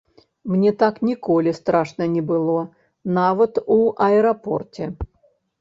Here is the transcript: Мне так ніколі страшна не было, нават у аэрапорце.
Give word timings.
Мне 0.53 0.71
так 0.83 0.95
ніколі 1.09 1.53
страшна 1.59 2.07
не 2.15 2.23
было, 2.31 2.57
нават 3.19 3.63
у 3.77 3.79
аэрапорце. 4.09 4.91